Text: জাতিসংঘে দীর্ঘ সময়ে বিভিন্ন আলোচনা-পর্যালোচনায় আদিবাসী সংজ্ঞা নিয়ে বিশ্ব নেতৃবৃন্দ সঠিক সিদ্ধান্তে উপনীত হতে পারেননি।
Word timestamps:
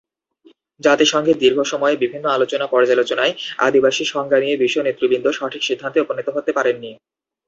জাতিসংঘে 0.81 1.33
দীর্ঘ 1.33 1.59
সময়ে 1.63 1.95
বিভিন্ন 1.97 2.25
আলোচনা-পর্যালোচনায় 2.29 3.33
আদিবাসী 3.59 4.03
সংজ্ঞা 4.05 4.39
নিয়ে 4.39 4.55
বিশ্ব 4.57 4.77
নেতৃবৃন্দ 4.81 5.27
সঠিক 5.31 5.61
সিদ্ধান্তে 5.63 5.99
উপনীত 6.01 6.27
হতে 6.29 6.51
পারেননি। 6.57 6.91